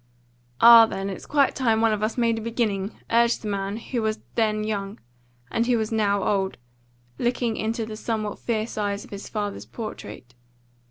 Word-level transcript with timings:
"Ah, 0.59 0.87
then, 0.87 1.11
it's 1.11 1.27
quite 1.27 1.53
time 1.53 1.79
one 1.79 1.93
of 1.93 2.01
us 2.01 2.17
made 2.17 2.39
a 2.39 2.41
beginning," 2.41 2.97
urged 3.11 3.43
the 3.43 3.47
man 3.47 3.77
who 3.77 4.01
was 4.01 4.19
then 4.33 4.63
young, 4.63 4.99
and 5.51 5.67
who 5.67 5.77
was 5.77 5.91
now 5.91 6.23
old, 6.23 6.57
looking 7.19 7.55
into 7.55 7.85
the 7.85 7.95
somewhat 7.95 8.39
fierce 8.39 8.79
eyes 8.79 9.03
of 9.05 9.11
his 9.11 9.29
father's 9.29 9.67
portrait. 9.67 10.33